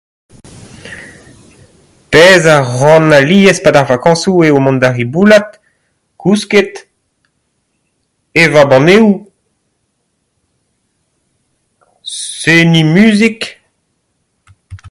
[2.11, 5.49] Pezh a ran alies 'pad ar vakañsoù eo mont da riboulat,
[6.21, 6.73] kousket,
[8.43, 9.07] evañ banneoù,
[12.41, 13.39] seniñ muzik.